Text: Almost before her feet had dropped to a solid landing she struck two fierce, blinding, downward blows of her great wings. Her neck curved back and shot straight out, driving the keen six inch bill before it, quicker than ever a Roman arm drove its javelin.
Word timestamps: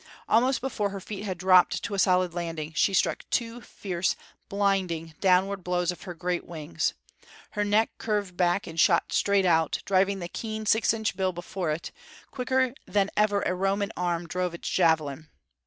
Almost 0.27 0.61
before 0.61 0.89
her 0.89 0.99
feet 0.99 1.25
had 1.25 1.37
dropped 1.37 1.83
to 1.83 1.93
a 1.93 1.99
solid 1.99 2.33
landing 2.33 2.73
she 2.75 2.91
struck 2.91 3.23
two 3.29 3.61
fierce, 3.61 4.15
blinding, 4.49 5.13
downward 5.19 5.63
blows 5.63 5.91
of 5.91 6.01
her 6.05 6.15
great 6.15 6.43
wings. 6.43 6.95
Her 7.51 7.63
neck 7.63 7.91
curved 7.99 8.35
back 8.35 8.65
and 8.65 8.79
shot 8.79 9.13
straight 9.13 9.45
out, 9.45 9.83
driving 9.85 10.17
the 10.17 10.27
keen 10.27 10.65
six 10.65 10.91
inch 10.91 11.15
bill 11.15 11.33
before 11.33 11.69
it, 11.69 11.91
quicker 12.31 12.73
than 12.87 13.11
ever 13.15 13.43
a 13.43 13.53
Roman 13.53 13.91
arm 13.95 14.25
drove 14.25 14.55
its 14.55 14.67
javelin. 14.67 15.29